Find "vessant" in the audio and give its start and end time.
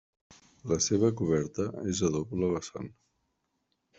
2.57-2.91